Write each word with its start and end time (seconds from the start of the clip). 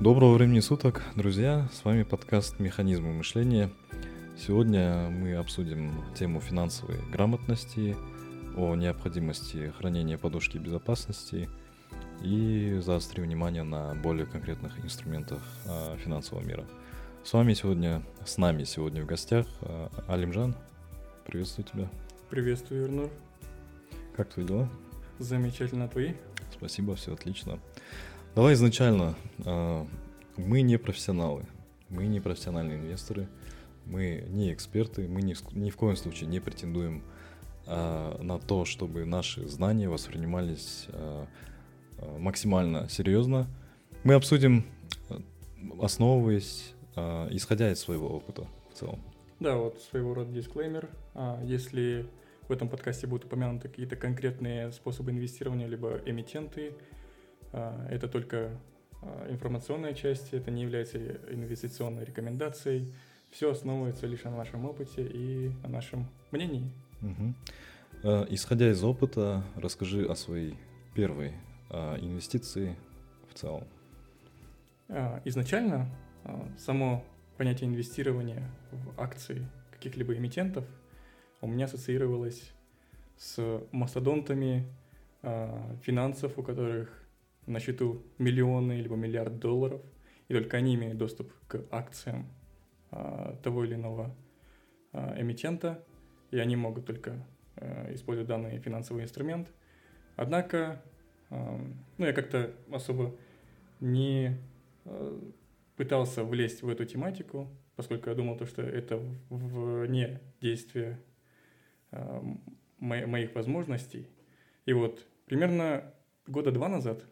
Доброго 0.00 0.34
времени 0.34 0.60
суток, 0.60 1.02
друзья! 1.14 1.68
С 1.72 1.84
вами 1.84 2.02
подкаст 2.02 2.58
«Механизмы 2.58 3.12
мышления». 3.12 3.70
Сегодня 4.36 5.08
мы 5.08 5.34
обсудим 5.36 6.04
тему 6.14 6.40
финансовой 6.40 6.98
грамотности, 7.12 7.96
о 8.56 8.74
необходимости 8.74 9.72
хранения 9.78 10.18
подушки 10.18 10.58
безопасности 10.58 11.48
и 12.22 12.78
заострим 12.82 13.24
внимание 13.24 13.62
на 13.62 13.94
более 13.94 14.26
конкретных 14.26 14.84
инструментах 14.84 15.40
а, 15.66 15.96
финансового 15.96 16.44
мира. 16.44 16.64
С 17.22 17.32
вами 17.32 17.54
сегодня, 17.54 18.02
с 18.26 18.36
нами 18.36 18.64
сегодня 18.64 19.02
в 19.04 19.06
гостях 19.06 19.46
а, 19.62 19.90
Алимжан. 20.08 20.56
Приветствую 21.24 21.66
тебя. 21.66 21.88
Приветствую, 22.30 22.82
Ернур. 22.82 23.10
Как 24.16 24.28
твои 24.28 24.44
дела? 24.44 24.68
Замечательно, 25.20 25.88
твои? 25.88 26.14
Спасибо, 26.52 26.96
все 26.96 27.14
отлично. 27.14 27.60
Давай 28.34 28.54
изначально, 28.54 29.14
а, 29.44 29.86
мы 30.36 30.62
не 30.62 30.76
профессионалы, 30.76 31.46
мы 31.88 32.06
не 32.06 32.18
профессиональные 32.18 32.78
инвесторы, 32.78 33.28
мы 33.86 34.24
не 34.28 34.52
эксперты, 34.52 35.06
мы 35.06 35.22
ни, 35.22 35.36
ни 35.56 35.70
в 35.70 35.76
коем 35.76 35.94
случае 35.94 36.28
не 36.28 36.40
претендуем 36.40 37.04
а, 37.64 38.20
на 38.20 38.40
то, 38.40 38.64
чтобы 38.64 39.04
наши 39.04 39.46
знания 39.46 39.88
воспринимались 39.88 40.86
а, 40.88 41.28
максимально 42.18 42.88
серьезно. 42.88 43.46
Мы 44.02 44.14
обсудим, 44.14 44.66
основываясь, 45.80 46.74
исходя 47.30 47.70
из 47.70 47.78
своего 47.78 48.08
опыта 48.16 48.48
в 48.72 48.74
целом. 48.76 49.00
Да, 49.38 49.56
вот 49.58 49.80
своего 49.80 50.12
рода 50.12 50.32
дисклеймер. 50.32 50.88
Если 51.44 52.04
в 52.48 52.52
этом 52.52 52.68
подкасте 52.68 53.06
будут 53.06 53.26
упомянуты 53.26 53.68
какие-то 53.68 53.94
конкретные 53.94 54.72
способы 54.72 55.12
инвестирования, 55.12 55.68
либо 55.68 56.00
эмитенты, 56.04 56.74
это 57.90 58.08
только 58.08 58.50
а, 59.02 59.30
информационная 59.30 59.94
часть, 59.94 60.32
это 60.32 60.50
не 60.50 60.62
является 60.62 60.98
инвестиционной 60.98 62.04
рекомендацией. 62.04 62.92
Все 63.30 63.50
основывается 63.50 64.06
лишь 64.06 64.24
на 64.24 64.36
нашем 64.36 64.64
опыте 64.64 65.06
и 65.06 65.50
на 65.62 65.68
нашем 65.68 66.08
мнении. 66.30 66.70
Угу. 67.02 67.34
Исходя 68.30 68.70
из 68.70 68.82
опыта, 68.84 69.42
расскажи 69.56 70.06
о 70.06 70.14
своей 70.14 70.56
первой 70.94 71.32
инвестиции 71.70 72.76
в 73.30 73.34
целом. 73.34 73.64
Изначально 75.24 75.88
само 76.58 77.02
понятие 77.36 77.70
инвестирования 77.70 78.48
в 78.70 79.00
акции 79.00 79.48
каких-либо 79.72 80.14
эмитентов 80.14 80.64
у 81.40 81.46
меня 81.46 81.64
ассоциировалось 81.64 82.52
с 83.16 83.60
мастодонтами 83.72 84.66
финансов, 85.82 86.38
у 86.38 86.42
которых 86.42 87.03
на 87.46 87.60
счету 87.60 88.02
миллионы 88.18 88.80
либо 88.80 88.96
миллиард 88.96 89.38
долларов, 89.38 89.82
и 90.28 90.34
только 90.34 90.56
они 90.56 90.74
имеют 90.74 90.98
доступ 90.98 91.32
к 91.46 91.64
акциям 91.70 92.26
а, 92.90 93.36
того 93.42 93.64
или 93.64 93.74
иного 93.74 94.14
а, 94.92 95.20
эмитента, 95.20 95.84
и 96.30 96.38
они 96.38 96.56
могут 96.56 96.86
только 96.86 97.26
а, 97.56 97.92
использовать 97.94 98.28
данный 98.28 98.58
финансовый 98.58 99.02
инструмент. 99.02 99.52
Однако, 100.16 100.82
а, 101.30 101.60
ну, 101.98 102.06
я 102.06 102.12
как-то 102.12 102.54
особо 102.72 103.14
не 103.80 104.38
а, 104.84 105.20
пытался 105.76 106.24
влезть 106.24 106.62
в 106.62 106.68
эту 106.68 106.84
тематику, 106.84 107.48
поскольку 107.76 108.08
я 108.08 108.14
думал, 108.14 108.36
то, 108.36 108.46
что 108.46 108.62
это 108.62 108.96
вне 109.28 110.20
действия 110.40 111.00
а, 111.90 112.22
мо- 112.78 113.06
моих 113.06 113.34
возможностей. 113.34 114.08
И 114.66 114.72
вот 114.72 115.06
примерно 115.26 115.92
года 116.26 116.50
два 116.50 116.68
назад 116.68 117.04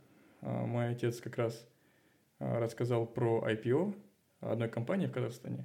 мой 0.42 0.90
отец 0.90 1.20
как 1.20 1.38
раз 1.38 1.66
а, 2.42 2.58
рассказал 2.58 3.06
про 3.06 3.48
IPO 3.48 3.94
одной 4.40 4.68
компании 4.68 5.06
в 5.06 5.12
Казахстане. 5.12 5.64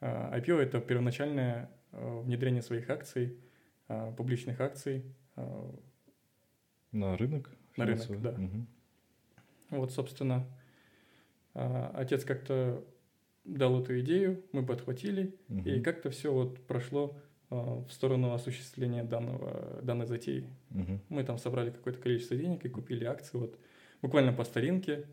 А, 0.00 0.36
IPO– 0.38 0.56
это 0.60 0.80
первоначальное 0.80 1.70
внедрение 1.92 2.62
своих 2.62 2.88
акций, 2.88 3.36
публичных 4.16 4.62
акций. 4.62 5.04
На 6.90 7.16
рынок? 7.18 7.50
На 7.76 7.84
рынок, 7.84 8.22
да. 8.22 8.30
Угу. 8.30 8.66
Вот, 9.76 9.92
собственно, 9.92 10.46
отец 11.52 12.24
как-то 12.24 12.82
дал 13.44 13.82
эту 13.82 14.00
идею, 14.00 14.42
мы 14.52 14.64
подхватили, 14.64 15.36
угу. 15.50 15.68
и 15.68 15.82
как-то 15.82 16.08
все 16.08 16.32
вот 16.32 16.66
прошло 16.66 17.20
в 17.50 17.90
сторону 17.90 18.32
осуществления 18.32 19.04
данного, 19.04 19.82
данной 19.82 20.06
затеи. 20.06 20.48
Угу. 20.70 21.00
Мы 21.10 21.24
там 21.24 21.36
собрали 21.36 21.70
какое-то 21.70 22.00
количество 22.00 22.34
денег 22.34 22.64
и 22.64 22.70
купили 22.70 23.04
акции. 23.04 23.36
Вот 23.36 23.58
буквально 24.02 24.32
по 24.32 24.44
старинке 24.44 25.06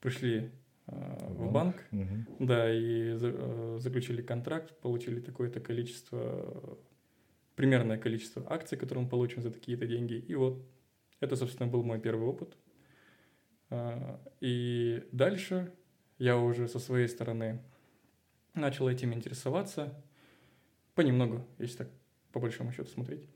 пришли 0.00 0.50
э, 0.88 1.26
в 1.28 1.50
банк, 1.50 1.76
угу. 1.92 2.26
да, 2.40 2.72
и 2.72 3.16
э, 3.20 3.78
заключили 3.80 4.20
контракт, 4.20 4.78
получили 4.80 5.20
такое-то 5.20 5.60
количество, 5.60 6.78
примерное 7.54 7.98
количество 7.98 8.44
акций, 8.52 8.76
которые 8.76 9.04
мы 9.04 9.10
получим 9.10 9.42
за 9.42 9.50
такие-то 9.50 9.86
деньги. 9.86 10.14
И 10.14 10.34
вот 10.34 10.62
это, 11.20 11.36
собственно, 11.36 11.70
был 11.70 11.84
мой 11.84 12.00
первый 12.00 12.26
опыт. 12.26 12.56
Э, 13.70 14.18
и 14.40 15.08
дальше 15.12 15.72
я 16.18 16.36
уже 16.36 16.68
со 16.68 16.78
своей 16.78 17.08
стороны 17.08 17.60
начал 18.54 18.88
этим 18.88 19.14
интересоваться, 19.14 19.94
понемногу, 20.94 21.46
если 21.58 21.78
так 21.78 21.88
по 22.32 22.40
большому 22.40 22.72
счету 22.72 22.90
смотреть. 22.90 23.26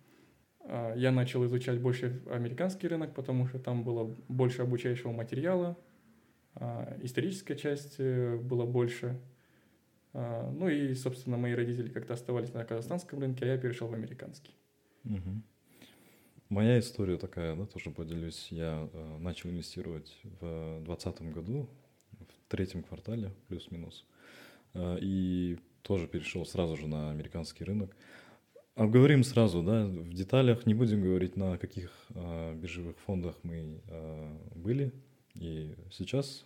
А, 0.69 0.95
я 0.95 1.13
начал 1.13 1.45
изучать 1.47 1.81
больше 1.81 2.23
американский 2.31 2.89
рынок, 2.89 3.15
потому 3.15 3.47
что 3.47 3.59
там 3.59 3.85
было 3.85 4.05
больше 4.29 4.63
обучающего 4.63 5.13
материала, 5.13 5.77
а, 6.55 6.97
историческая 7.03 7.57
часть 7.57 7.97
э, 7.99 8.37
была 8.37 8.65
больше. 8.65 9.21
А, 10.13 10.51
ну 10.51 10.69
и, 10.69 10.95
собственно, 10.95 11.37
мои 11.37 11.55
родители 11.55 11.89
как-то 11.91 12.15
оставались 12.15 12.53
на 12.55 12.65
казахстанском 12.65 13.21
рынке, 13.21 13.45
а 13.45 13.49
я 13.49 13.59
перешел 13.59 13.89
в 13.89 13.95
американский. 13.95 14.55
Угу. 15.05 15.43
Моя 16.49 16.79
история 16.79 17.19
такая, 17.19 17.55
да, 17.55 17.67
тоже 17.67 17.91
поделюсь. 17.91 18.49
Я 18.51 18.89
э, 18.93 19.19
начал 19.19 19.51
инвестировать 19.51 20.19
в 20.41 20.81
2020 20.85 21.33
году, 21.33 21.69
в 22.13 22.49
третьем 22.51 22.83
квартале, 22.83 23.33
плюс-минус. 23.49 24.07
Э, 24.73 24.97
и 25.01 25.59
тоже 25.83 26.09
перешел 26.09 26.47
сразу 26.47 26.77
же 26.77 26.89
на 26.89 27.11
американский 27.11 27.65
рынок. 27.65 27.95
Обговорим 28.77 29.25
сразу, 29.25 29.63
да, 29.63 29.87
в 29.87 30.13
деталях, 30.13 30.67
не 30.67 30.75
будем 30.75 31.01
говорить, 31.01 31.35
на 31.35 31.57
каких 31.57 31.91
э, 32.11 32.55
биржевых 32.57 32.99
фондах 32.99 33.35
мы 33.43 33.81
э, 33.89 34.39
были 34.55 34.93
и 35.35 35.75
сейчас 35.91 36.45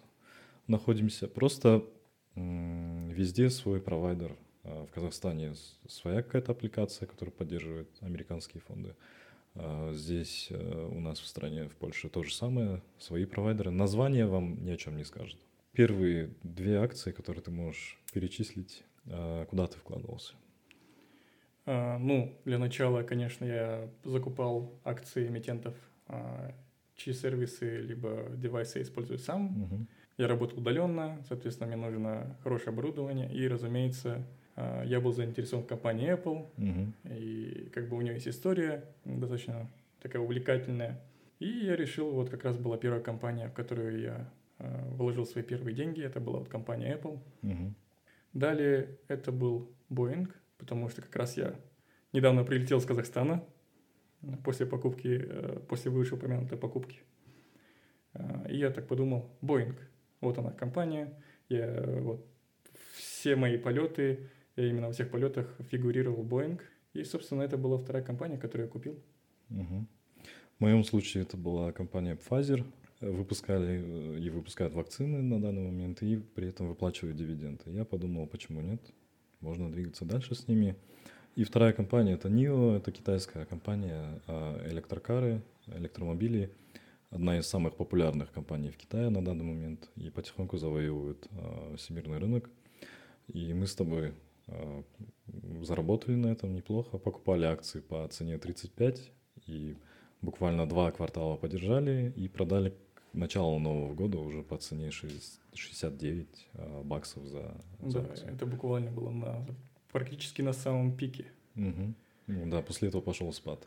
находимся. 0.69 1.27
Просто 1.27 1.85
э, 2.37 3.11
везде 3.11 3.51
свой 3.51 3.81
провайдер. 3.81 4.37
Э, 4.63 4.87
в 4.89 4.95
Казахстане 4.95 5.55
своя 5.89 6.23
какая-то 6.23 6.53
аппликация, 6.53 7.09
которая 7.09 7.33
поддерживает 7.33 7.89
американские 8.01 8.61
фонды. 8.61 8.95
Э, 9.57 9.91
здесь 9.93 10.47
э, 10.51 10.89
у 10.89 11.01
нас 11.01 11.19
в 11.19 11.27
стране, 11.27 11.69
в 11.69 11.75
Польше, 11.75 12.09
то 12.09 12.23
же 12.23 12.33
самое, 12.33 12.81
свои 13.01 13.25
провайдеры. 13.25 13.73
Название 13.73 14.27
вам 14.27 14.65
ни 14.65 14.71
о 14.71 14.77
чем 14.77 14.97
не 14.97 15.03
скажет. 15.03 15.41
Первые 15.73 16.31
две 16.45 16.77
акции, 16.77 17.11
которые 17.11 17.43
ты 17.43 17.51
можешь 17.51 17.99
перечислить, 18.13 18.85
э, 19.07 19.47
куда 19.51 19.67
ты 19.67 19.79
вкладывался? 19.79 20.35
А, 21.67 21.99
ну, 21.99 22.39
для 22.45 22.59
начала, 22.59 23.03
конечно, 23.03 23.45
я 23.45 23.89
закупал 24.05 24.73
акции 24.85 25.29
эмитентов, 25.29 25.75
а, 26.07 26.53
чьи 26.97 27.13
сервисы 27.13 27.79
либо 27.81 28.27
девайсы 28.37 28.83
использую 28.83 29.19
сам. 29.19 29.63
Угу. 29.63 29.87
Я 30.19 30.29
работал 30.29 30.59
удаленно, 30.59 31.19
соответственно, 31.29 31.69
мне 31.69 31.77
нужно 31.77 32.37
хорошее 32.43 32.71
оборудование. 32.71 33.33
И, 33.33 33.47
разумеется, 33.49 34.27
а, 34.57 34.83
я 34.85 35.01
был 35.01 35.13
заинтересован 35.13 35.65
в 35.65 35.67
компании 35.67 36.13
Apple. 36.13 36.49
Угу. 36.57 37.15
И 37.15 37.71
как 37.73 37.89
бы 37.89 37.97
у 37.97 38.01
нее 38.01 38.15
есть 38.15 38.29
история 38.29 38.85
достаточно 39.05 39.71
такая 40.01 40.23
увлекательная. 40.23 41.01
И 41.39 41.47
я 41.47 41.77
решил, 41.77 42.11
вот 42.11 42.31
как 42.31 42.45
раз 42.45 42.59
была 42.59 42.77
первая 42.77 43.03
компания, 43.03 43.49
в 43.49 43.55
которую 43.55 44.01
я 44.01 44.31
вложил 44.59 45.25
свои 45.25 45.43
первые 45.43 45.75
деньги. 45.75 46.03
Это 46.03 46.21
была 46.21 46.41
вот 46.41 46.49
компания 46.49 46.95
Apple. 46.95 47.19
Угу. 47.43 47.75
Далее 48.35 48.99
это 49.09 49.33
был 49.33 49.71
Boeing 49.89 50.31
потому 50.61 50.89
что 50.89 51.03
как 51.03 51.17
раз 51.17 51.37
я 51.37 51.55
недавно 52.13 52.45
прилетел 52.45 52.79
из 52.79 52.85
Казахстана 52.85 53.45
после 54.45 54.67
покупки, 54.67 55.21
э, 55.27 55.61
после 55.69 55.91
вышеупомянутой 55.91 56.59
покупки. 56.59 57.01
Э, 58.13 58.47
и 58.49 58.59
я 58.59 58.71
так 58.71 58.87
подумал, 58.87 59.37
Boeing, 59.43 59.75
вот 60.21 60.39
она 60.39 60.53
компания, 60.53 61.13
я 61.49 61.83
вот 62.01 62.25
все 62.93 63.35
мои 63.37 63.57
полеты, 63.57 64.31
я 64.57 64.69
именно 64.69 64.89
во 64.89 64.93
всех 64.93 65.11
полетах 65.11 65.57
фигурировал 65.71 66.25
Boeing, 66.25 66.61
и, 66.93 67.03
собственно, 67.05 67.43
это 67.43 67.57
была 67.57 67.79
вторая 67.79 68.05
компания, 68.05 68.39
которую 68.39 68.67
я 68.67 68.73
купил. 68.73 69.03
Угу. 69.51 69.87
В 70.59 70.61
моем 70.61 70.85
случае 70.85 71.23
это 71.23 71.37
была 71.37 71.73
компания 71.73 72.17
Pfizer, 72.17 72.65
выпускали 73.01 73.83
э, 73.83 74.19
и 74.21 74.31
выпускают 74.31 74.75
вакцины 74.75 75.23
на 75.23 75.41
данный 75.41 75.63
момент, 75.63 76.03
и 76.03 76.17
при 76.17 76.49
этом 76.49 76.69
выплачивают 76.69 77.17
дивиденды. 77.17 77.63
Я 77.67 77.85
подумал, 77.85 78.27
почему 78.27 78.61
нет? 78.61 78.83
Можно 79.41 79.71
двигаться 79.71 80.05
дальше 80.05 80.35
с 80.35 80.49
ними. 80.49 80.77
И 81.37 81.45
вторая 81.45 81.73
компания 81.73 82.13
это 82.13 82.29
NIO, 82.29 82.77
это 82.77 82.91
китайская 82.93 83.47
компания, 83.47 84.21
а, 84.27 84.67
электрокары, 84.71 85.43
электромобили. 85.67 86.51
одна 87.11 87.39
из 87.39 87.47
самых 87.47 87.77
популярных 87.77 88.31
компаний 88.33 88.71
в 88.71 88.77
Китае 88.77 89.11
на 89.11 89.25
данный 89.25 89.45
момент 89.45 89.91
и 89.97 90.11
потихоньку 90.11 90.59
завоевывает 90.59 91.27
э, 91.33 91.77
всемирный 91.77 92.19
рынок. 92.19 92.49
И 93.27 93.53
мы 93.53 93.67
с 93.67 93.75
тобой 93.75 94.13
э, 94.47 94.83
заработали 95.63 96.15
на 96.15 96.29
этом 96.29 96.55
неплохо, 96.55 96.99
покупали 96.99 97.47
акции 97.47 97.81
по 97.81 98.07
цене 98.09 98.39
35 98.39 99.11
и 99.47 99.77
буквально 100.23 100.69
два 100.69 100.91
квартала 100.93 101.37
подержали 101.37 102.13
и 102.17 102.29
продали 102.29 102.75
к 103.11 103.15
началу 103.15 103.59
Нового 103.59 103.95
года 103.95 104.19
уже 104.19 104.43
по 104.43 104.57
цене 104.57 104.91
69 104.91 106.49
э, 106.55 106.83
баксов 106.85 107.25
за, 107.27 107.55
за 107.83 108.01
да, 108.01 108.09
акцию. 108.09 108.35
это 108.35 108.47
буквально 108.47 108.91
было 108.91 109.11
на, 109.11 109.47
практически 109.93 110.43
на 110.43 110.53
самом 110.53 110.97
пике. 110.97 111.27
Угу. 111.57 111.95
Да, 112.47 112.63
после 112.63 112.89
этого 112.89 113.03
пошел 113.03 113.33
спад. 113.33 113.67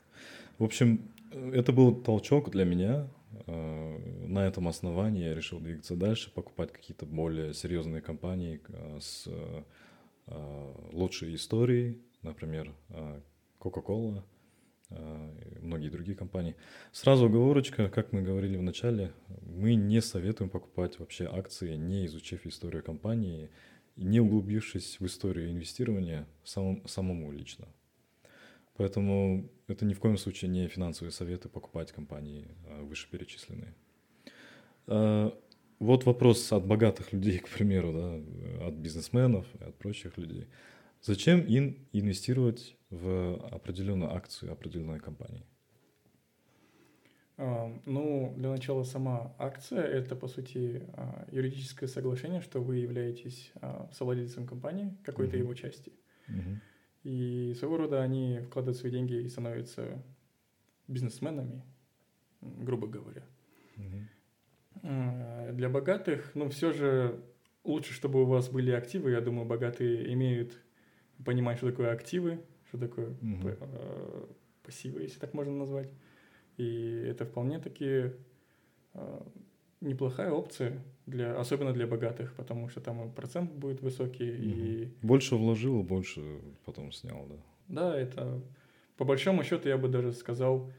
В 0.58 0.64
общем, 0.64 1.02
это 1.32 1.74
был 1.74 1.94
толчок 1.94 2.52
для 2.52 2.64
меня. 2.64 3.08
Э, 3.48 4.26
на 4.28 4.48
этом 4.48 4.68
основании 4.68 5.26
я 5.26 5.36
решил 5.36 5.60
двигаться 5.60 5.96
дальше, 5.96 6.32
покупать 6.32 6.72
какие-то 6.72 7.06
более 7.06 7.54
серьезные 7.54 8.02
компании 8.02 8.62
э, 8.68 9.00
с 9.00 9.28
лучшей 10.94 11.36
историей, 11.36 12.02
например, 12.22 12.72
Coca-Cola, 13.60 14.24
многие 15.62 15.90
другие 15.90 16.16
компании. 16.16 16.56
Сразу 16.92 17.26
оговорочка, 17.26 17.90
как 17.90 18.12
мы 18.12 18.22
говорили 18.22 18.58
в 18.58 18.62
начале, 18.62 19.12
мы 19.42 19.76
не 19.76 20.02
советуем 20.02 20.50
покупать 20.50 21.00
вообще 21.00 21.26
акции, 21.26 21.76
не 21.76 22.06
изучив 22.06 22.46
историю 22.46 22.84
компании, 22.84 23.50
не 23.96 24.20
углубившись 24.20 25.00
в 25.00 25.06
историю 25.06 25.52
инвестирования 25.52 26.28
самому, 26.44 26.88
самому 26.88 27.32
лично. 27.32 27.68
Поэтому 28.76 29.50
это 29.68 29.86
ни 29.86 29.94
в 29.94 30.00
коем 30.00 30.18
случае 30.18 30.50
не 30.50 30.68
финансовые 30.68 31.12
советы 31.12 31.48
покупать 31.48 31.92
компании 31.92 32.48
а, 32.68 32.84
вышеперечисленные. 32.84 33.74
А, 34.88 35.38
вот 35.80 36.06
вопрос 36.06 36.52
от 36.52 36.66
богатых 36.66 37.14
людей, 37.14 37.38
к 37.46 37.50
примеру, 37.50 37.94
да, 37.94 38.68
от 38.68 38.74
бизнесменов 38.74 39.46
от 39.60 39.76
прочих 39.76 40.18
людей. 40.18 40.48
Зачем 41.06 41.42
им 41.42 41.86
инвестировать 41.92 42.78
в 42.90 43.36
определенную 43.52 44.16
акцию 44.16 44.54
определенной 44.54 45.02
компании? 45.02 45.46
А, 47.36 47.78
ну, 47.86 48.34
для 48.38 48.50
начала 48.50 48.84
сама 48.84 49.36
акция– 49.38 49.84
это, 49.84 50.16
по 50.16 50.30
сути, 50.30 50.88
юридическое 51.30 51.90
соглашение, 51.90 52.40
что 52.40 52.62
вы 52.62 52.78
являетесь 52.78 53.52
совладельцем 53.92 54.48
компании, 54.48 54.96
какой-то 55.04 55.36
угу. 55.36 55.44
его 55.44 55.54
части. 55.56 55.92
Угу. 56.30 56.60
И 57.04 57.54
своего 57.60 57.76
рода 57.76 58.02
они 58.02 58.40
вкладывают 58.40 58.78
свои 58.78 58.92
деньги 58.94 59.16
и 59.16 59.28
становятся 59.28 60.02
бизнесменами, 60.88 61.64
грубо 62.40 62.88
говоря. 62.88 63.26
Угу. 63.76 65.52
Для 65.52 65.68
богатых, 65.68 66.32
ну, 66.34 66.48
все 66.48 66.72
же 66.72 67.22
лучше, 67.66 67.94
чтобы 67.94 68.22
у 68.24 68.26
вас 68.26 68.48
были 68.48 68.72
активы. 68.72 69.12
Я 69.12 69.20
думаю, 69.20 69.46
богатые 69.46 70.14
имеют 70.14 70.58
понимать, 71.26 71.58
что 71.58 71.70
такое 71.70 71.92
активы, 71.92 72.40
что 72.68 72.78
такое 72.78 73.10
угу. 73.10 73.50
пассивы, 74.64 75.02
если 75.02 75.20
так 75.20 75.34
можно 75.34 75.54
назвать. 75.54 75.90
И 76.58 77.06
это 77.08 77.26
вполне 77.26 77.60
таки 77.60 78.12
а, 78.94 79.26
неплохая 79.82 80.32
опция, 80.32 80.82
для, 81.06 81.38
особенно 81.40 81.74
для 81.74 81.88
богатых, 81.88 82.34
потому 82.36 82.70
что 82.70 82.80
там 82.80 83.12
процент 83.12 83.52
будет 83.52 83.82
высокий. 83.82 84.32
Угу. 84.32 84.44
И... 84.44 84.94
Больше 85.02 85.36
вложил, 85.36 85.84
больше 85.84 86.22
потом 86.66 86.92
снял, 86.92 87.26
да. 87.28 87.36
Да, 87.68 87.98
это 87.98 88.42
по 88.98 89.06
большому 89.06 89.44
счету 89.44 89.70
я 89.70 89.78
бы 89.78 89.88
даже 89.88 90.14
сказал, 90.14 90.72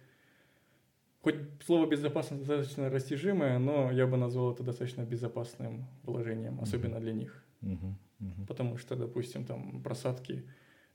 хоть 1.22 1.36
слово 1.64 1.86
безопасность 1.86 2.46
достаточно 2.46 2.90
растяжимое, 2.90 3.58
но 3.58 3.90
я 3.90 4.06
бы 4.06 4.16
назвал 4.16 4.52
это 4.52 4.62
достаточно 4.62 5.02
безопасным 5.02 5.86
вложением, 6.02 6.60
особенно 6.60 6.96
угу. 6.96 7.02
для 7.02 7.12
них. 7.12 7.44
Угу. 7.62 7.94
Угу. 8.24 8.46
Потому 8.46 8.78
что, 8.78 8.96
допустим, 8.96 9.44
там 9.44 9.82
просадки, 9.82 10.44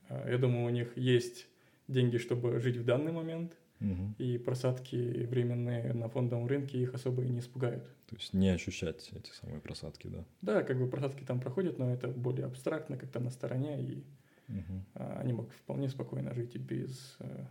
э, 0.10 0.32
я 0.32 0.38
думаю, 0.38 0.66
у 0.66 0.70
них 0.70 0.98
есть 0.98 1.48
деньги, 1.88 2.18
чтобы 2.18 2.60
жить 2.60 2.78
в 2.78 2.86
данный 2.86 3.12
момент, 3.12 3.56
Угу. 3.82 4.16
И 4.18 4.38
просадки 4.38 5.26
временные 5.26 5.94
на 5.94 6.10
фондовом 6.10 6.48
рынке 6.48 6.82
их 6.82 6.94
особо 6.94 7.24
и 7.24 7.30
не 7.30 7.40
испугают. 7.40 7.86
То 8.08 8.16
есть 8.16 8.34
не 8.34 8.50
ощущать 8.50 9.10
эти 9.14 9.32
самые 9.32 9.62
просадки, 9.62 10.08
да? 10.08 10.26
Да, 10.42 10.64
как 10.64 10.78
бы 10.78 10.90
просадки 10.90 11.24
там 11.24 11.40
проходят, 11.40 11.80
но 11.80 11.94
это 11.94 12.10
более 12.10 12.46
абстрактно, 12.46 12.98
как-то 12.98 13.20
на 13.20 13.30
стороне, 13.30 13.82
и 13.82 14.04
угу. 14.50 14.84
они 14.96 15.34
могут 15.34 15.54
вполне 15.54 15.88
спокойно 15.88 16.34
жить 16.34 16.56
и 16.56 16.58
без, 16.58 17.16
э, 17.20 17.46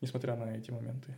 несмотря 0.00 0.36
на 0.36 0.56
эти 0.56 0.70
моменты. 0.70 1.16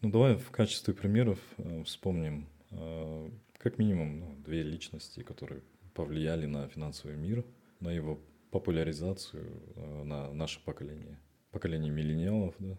Ну 0.00 0.10
давай 0.10 0.36
в 0.36 0.50
качестве 0.50 0.94
примеров 0.94 1.38
э, 1.58 1.82
вспомним 1.84 2.48
э, 2.70 3.30
как 3.58 3.78
минимум 3.78 4.20
ну, 4.20 4.36
две 4.42 4.62
личности, 4.62 5.20
которые 5.20 5.60
повлияли 5.96 6.46
на 6.46 6.68
финансовый 6.68 7.16
мир, 7.16 7.44
на 7.80 7.90
его 7.90 8.20
популяризацию, 8.50 9.62
на 10.04 10.32
наше 10.32 10.62
поколение, 10.64 11.18
поколение 11.50 11.90
миллениалов, 11.90 12.54
да, 12.58 12.78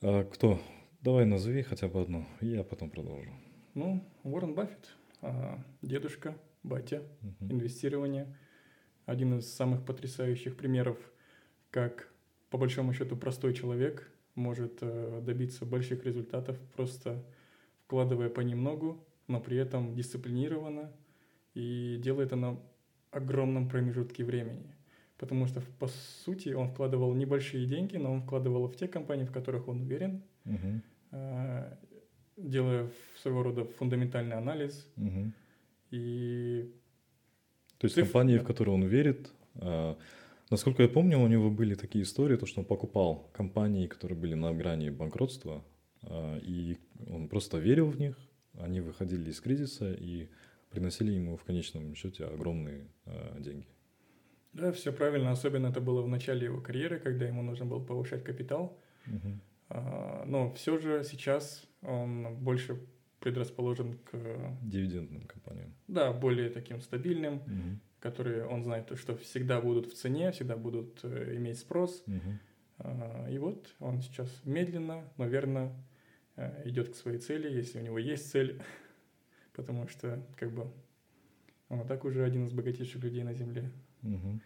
а 0.00 0.24
кто? 0.24 0.60
Давай 1.00 1.24
назови 1.26 1.62
хотя 1.62 1.88
бы 1.88 2.00
одну, 2.00 2.24
и 2.40 2.46
я 2.46 2.62
потом 2.62 2.90
продолжу. 2.90 3.30
Ну, 3.74 4.02
Уоррен 4.22 4.54
Баффет, 4.54 4.94
а, 5.20 5.58
дедушка, 5.82 6.36
батя, 6.62 7.02
угу. 7.22 7.52
инвестирование. 7.52 8.38
Один 9.04 9.38
из 9.38 9.52
самых 9.52 9.84
потрясающих 9.84 10.56
примеров, 10.56 10.96
как 11.70 12.08
по 12.50 12.56
большому 12.56 12.94
счету 12.94 13.16
простой 13.16 13.52
человек 13.52 14.10
может 14.34 14.78
э, 14.80 15.20
добиться 15.22 15.66
больших 15.66 16.04
результатов, 16.04 16.58
просто 16.74 17.22
вкладывая 17.84 18.30
понемногу, 18.30 19.04
но 19.26 19.40
при 19.40 19.58
этом 19.58 19.94
дисциплинированно 19.94 20.92
и 21.54 21.98
делает 22.02 22.28
это 22.28 22.36
на 22.36 22.58
огромном 23.10 23.68
промежутке 23.68 24.24
времени 24.24 24.74
потому 25.18 25.46
что, 25.46 25.62
по 25.78 25.88
сути, 26.24 26.50
он 26.50 26.68
вкладывал 26.68 27.14
небольшие 27.14 27.66
деньги, 27.66 27.96
но 27.96 28.12
он 28.12 28.22
вкладывал 28.22 28.68
в 28.68 28.76
те 28.76 28.88
компании, 28.88 29.24
в 29.24 29.32
которых 29.32 29.68
он 29.68 29.80
уверен, 29.80 30.22
угу. 30.44 30.80
делая 32.36 32.90
своего 33.22 33.42
рода 33.42 33.64
фундаментальный 33.64 34.36
анализ. 34.36 34.86
Угу. 34.96 35.32
И... 35.92 36.72
То 37.78 37.86
есть 37.86 37.94
циф... 37.94 38.04
компании, 38.04 38.38
в 38.38 38.44
которые 38.44 38.74
он 38.74 38.84
верит, 38.84 39.30
а, 39.54 39.96
насколько 40.50 40.82
я 40.82 40.88
помню, 40.88 41.18
у 41.18 41.28
него 41.28 41.50
были 41.50 41.74
такие 41.74 42.02
истории, 42.04 42.36
то, 42.36 42.46
что 42.46 42.60
он 42.60 42.66
покупал 42.66 43.30
компании, 43.32 43.86
которые 43.86 44.18
были 44.18 44.34
на 44.34 44.52
грани 44.52 44.90
банкротства, 44.90 45.64
а, 46.02 46.38
и 46.38 46.76
он 47.08 47.28
просто 47.28 47.58
верил 47.58 47.86
в 47.86 47.98
них, 47.98 48.16
они 48.58 48.80
выходили 48.80 49.30
из 49.30 49.40
кризиса 49.40 49.92
и 49.92 50.28
приносили 50.74 51.12
ему 51.12 51.36
в 51.36 51.44
конечном 51.44 51.94
счете 51.94 52.24
огромные 52.26 52.88
деньги. 53.38 53.66
Да, 54.54 54.70
все 54.70 54.92
правильно. 54.92 55.32
Особенно 55.32 55.68
это 55.68 55.80
было 55.80 56.02
в 56.02 56.08
начале 56.08 56.44
его 56.44 56.60
карьеры, 56.60 56.98
когда 57.00 57.26
ему 57.26 57.42
нужно 57.42 57.66
было 57.66 57.84
повышать 57.84 58.24
капитал. 58.24 58.78
Угу. 59.06 59.40
А, 59.70 60.24
но 60.26 60.52
все 60.52 60.78
же 60.78 61.04
сейчас 61.04 61.66
он 61.82 62.36
больше 62.36 62.80
предрасположен 63.18 63.98
к... 63.98 64.16
Дивидендным 64.62 65.22
компаниям. 65.22 65.74
Да, 65.88 66.12
более 66.12 66.50
таким 66.50 66.80
стабильным, 66.80 67.36
угу. 67.36 67.80
которые 67.98 68.46
он 68.46 68.62
знает, 68.62 68.92
что 68.96 69.16
всегда 69.16 69.60
будут 69.60 69.86
в 69.86 69.94
цене, 69.94 70.30
всегда 70.30 70.56
будут 70.56 71.00
э, 71.02 71.34
иметь 71.36 71.58
спрос. 71.58 72.04
Угу. 72.06 72.20
А, 72.78 73.28
и 73.28 73.38
вот 73.38 73.74
он 73.80 74.02
сейчас 74.02 74.28
медленно, 74.44 75.10
но 75.16 75.26
верно 75.26 75.72
э, 76.36 76.68
идет 76.68 76.90
к 76.90 76.94
своей 76.94 77.18
цели, 77.18 77.52
если 77.52 77.80
у 77.80 77.82
него 77.82 77.98
есть 77.98 78.30
цель, 78.30 78.62
потому 79.54 79.88
что 79.88 80.22
как 80.36 80.52
бы 80.52 80.66
он 81.68 81.80
и 81.80 81.86
так 81.86 82.04
уже 82.04 82.24
один 82.24 82.44
из 82.44 82.52
богатейших 82.52 83.02
людей 83.02 83.22
на 83.22 83.34
Земле. 83.34 83.70
Угу. 84.02 84.40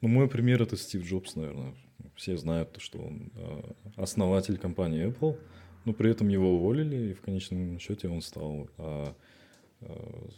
Ну, 0.00 0.08
мой 0.08 0.28
пример 0.28 0.62
это 0.62 0.76
Стив 0.76 1.04
Джобс, 1.04 1.36
наверное. 1.36 1.74
Все 2.16 2.36
знают, 2.36 2.76
что 2.78 2.98
он 2.98 3.30
э, 3.34 3.72
основатель 3.96 4.58
компании 4.58 5.06
Apple, 5.06 5.38
но 5.84 5.92
при 5.92 6.10
этом 6.10 6.28
его 6.28 6.56
уволили, 6.56 7.10
и 7.10 7.14
в 7.14 7.20
конечном 7.20 7.78
счете 7.78 8.08
он 8.08 8.20
стал 8.20 8.68
э, 8.76 9.14
э, 9.80 10.28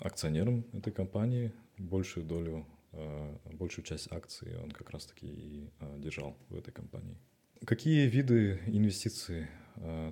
акционером 0.00 0.64
этой 0.72 0.92
компании. 0.92 1.52
Большую 1.76 2.24
долю, 2.24 2.64
большую 3.58 3.84
часть 3.84 4.12
акций 4.12 4.56
он 4.62 4.70
как 4.70 4.90
раз-таки 4.90 5.26
и 5.26 5.68
держал 5.98 6.36
в 6.48 6.56
этой 6.56 6.70
компании. 6.70 7.16
Какие 7.64 8.06
виды 8.06 8.60
инвестиций 8.66 9.48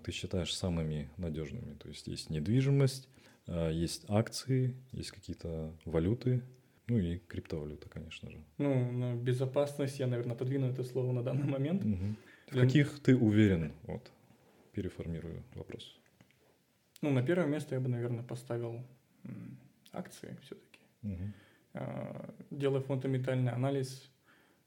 ты 0.05 0.11
считаешь 0.11 0.53
самыми 0.53 1.09
надежными? 1.19 1.75
То 1.75 1.89
есть 1.89 2.09
есть 2.09 2.31
недвижимость, 2.31 3.09
есть 3.47 4.05
акции, 4.09 4.77
есть 4.93 5.11
какие-то 5.11 5.75
валюты, 5.85 6.43
ну 6.87 6.99
и 6.99 7.19
криптовалюта, 7.19 7.89
конечно 7.89 8.31
же. 8.31 8.39
Ну, 8.59 8.93
на 8.93 9.15
безопасность 9.15 9.99
я, 9.99 10.07
наверное, 10.07 10.35
отодвину 10.35 10.67
это 10.67 10.85
слово 10.85 11.13
на 11.13 11.23
данный 11.23 11.47
момент. 11.47 11.85
Угу. 11.85 12.17
В 12.49 12.53
Для... 12.53 12.63
каких 12.63 13.01
ты 13.01 13.17
уверен? 13.17 13.73
Вот, 13.85 14.11
переформирую 14.73 15.43
вопрос. 15.55 15.99
Ну, 17.01 17.11
на 17.11 17.23
первое 17.23 17.47
место 17.47 17.75
я 17.75 17.81
бы, 17.81 17.89
наверное, 17.89 18.23
поставил 18.23 18.85
акции 19.93 20.37
все-таки. 20.43 20.81
Угу. 21.03 21.33
А, 21.75 22.35
делая 22.51 22.81
фундаментальный 22.81 23.53
анализ, 23.53 24.11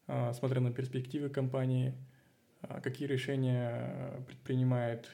а, 0.07 0.33
смотря 0.33 0.61
на 0.61 0.71
перспективы 0.71 1.29
компании, 1.29 1.93
а, 2.61 2.81
какие 2.81 3.07
решения 3.07 4.23
предпринимает 4.27 5.09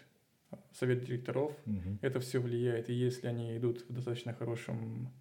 совет 0.71 1.03
директоров. 1.03 1.55
Угу. 1.65 1.99
Это 2.01 2.19
все 2.19 2.39
влияет. 2.39 2.89
И 2.89 2.93
если 2.93 3.27
они 3.27 3.57
идут 3.57 3.81
в 3.89 3.93
достаточно 3.93 4.33
хорошем 4.33 5.11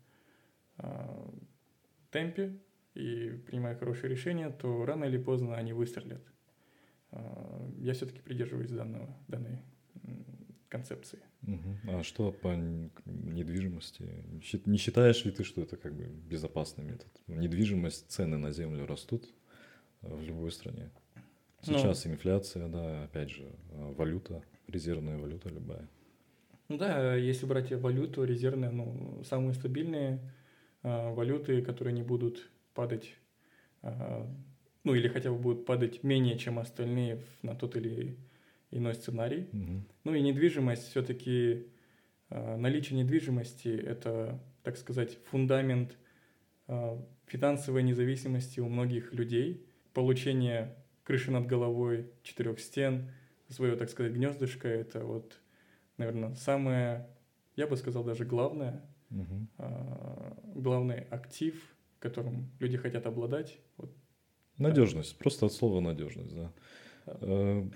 э, 0.78 1.30
темпе 2.10 2.58
и 2.94 3.30
принимают 3.46 3.78
хорошие 3.78 4.10
решения, 4.10 4.50
то 4.50 4.84
рано 4.84 5.04
или 5.04 5.18
поздно 5.18 5.56
они 5.56 5.72
выстрелят. 5.72 6.22
Э, 7.12 7.70
я 7.78 7.92
все-таки 7.94 8.20
придерживаюсь 8.20 8.70
данного, 8.70 9.16
данной 9.28 9.62
концепции. 10.68 11.18
Угу. 11.42 11.92
А 11.92 12.02
что 12.02 12.32
по 12.32 12.54
недвижимости? 12.54 14.08
Не 14.66 14.76
считаешь 14.78 15.24
ли 15.24 15.32
ты, 15.32 15.42
что 15.44 15.62
это 15.62 15.76
как 15.76 15.94
бы 15.94 16.04
безопасный 16.04 16.84
метод? 16.84 17.08
Недвижимость, 17.26 18.10
цены 18.10 18.38
на 18.38 18.52
землю 18.52 18.86
растут 18.86 19.28
в 20.00 20.22
любой 20.22 20.52
стране. 20.52 20.90
Ну. 21.66 21.78
Сейчас 21.78 22.04
ну, 22.04 22.12
инфляция, 22.12 22.68
да, 22.68 23.04
опять 23.04 23.30
же, 23.30 23.52
валюта, 23.70 24.42
резервная 24.70 25.18
валюта 25.18 25.48
любая. 25.48 25.88
Ну 26.68 26.78
да, 26.78 27.16
если 27.16 27.46
брать 27.46 27.72
валюту 27.72 28.24
резервные, 28.24 28.70
ну, 28.70 29.22
самые 29.24 29.54
стабильные 29.54 30.20
э, 30.82 31.12
валюты, 31.12 31.62
которые 31.62 31.92
не 31.92 32.02
будут 32.02 32.48
падать, 32.74 33.14
э, 33.82 34.26
ну 34.84 34.94
или 34.94 35.08
хотя 35.08 35.30
бы 35.30 35.38
будут 35.38 35.66
падать 35.66 36.04
менее, 36.04 36.38
чем 36.38 36.58
остальные 36.58 37.24
на 37.42 37.54
тот 37.54 37.76
или 37.76 38.16
иной 38.70 38.94
сценарий. 38.94 39.48
Угу. 39.52 39.84
Ну 40.04 40.14
и 40.14 40.20
недвижимость 40.20 40.90
все-таки, 40.90 41.66
э, 42.30 42.56
наличие 42.56 42.98
недвижимости– 42.98 43.68
это, 43.68 44.40
так 44.62 44.76
сказать, 44.76 45.18
фундамент 45.30 45.96
э, 46.68 46.98
финансовой 47.26 47.82
независимости 47.82 48.60
у 48.60 48.68
многих 48.68 49.12
людей, 49.12 49.66
получение 49.92 50.76
крыши 51.02 51.32
над 51.32 51.46
головой, 51.46 52.10
четырех 52.22 52.60
стен, 52.60 53.10
свое, 53.50 53.76
так 53.76 53.90
сказать, 53.90 54.12
гнездышко– 54.12 54.68
это 54.68 55.04
вот, 55.04 55.38
наверное, 55.98 56.34
самое, 56.34 57.08
я 57.56 57.66
бы 57.66 57.76
сказал, 57.76 58.04
даже 58.04 58.24
главное, 58.24 58.82
угу. 59.10 59.48
главный 60.54 61.00
актив, 61.10 61.62
которым 61.98 62.50
люди 62.58 62.76
хотят 62.76 63.06
обладать. 63.06 63.58
Вот, 63.76 63.90
надежность, 64.56 65.16
да. 65.18 65.22
просто 65.22 65.46
от 65.46 65.52
слова 65.52 65.80
надежность, 65.80 66.34
да. 66.34 66.52
Э, 67.06 67.68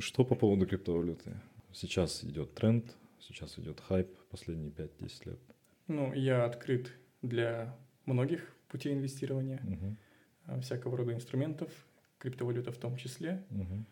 что 0.00 0.24
по 0.24 0.34
поводу 0.34 0.66
криптовалюты? 0.66 1.34
Сейчас 1.72 2.24
идет 2.24 2.54
тренд, 2.54 2.96
сейчас 3.20 3.58
идет 3.58 3.80
хайп 3.80 4.08
последние 4.30 4.70
5-10 4.72 5.28
лет. 5.30 5.40
Ну, 5.86 6.12
я 6.14 6.44
открыт 6.44 6.92
для 7.22 7.76
многих 8.06 8.54
путей 8.68 8.92
инвестирования, 8.92 9.60
угу. 9.64 10.60
всякого 10.62 10.96
рода 10.96 11.12
инструментов, 11.12 11.70
криптовалюта 12.18 12.70
в 12.72 12.78
том 12.78 12.96
числе. 12.96 13.44
Угу. 13.50 13.84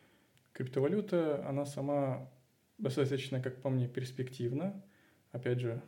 Криптовалюта, 0.59 1.49
она 1.49 1.65
сама 1.65 2.29
достаточно, 2.79 3.41
как 3.41 3.63
по 3.63 3.71
мне, 3.71 3.87
перспективна. 3.87 4.85
Опять 5.31 5.61
же, 5.61 5.81